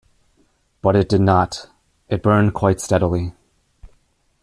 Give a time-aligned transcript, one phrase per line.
[0.81, 1.67] But it did not:
[2.09, 3.33] it burned quite steadily.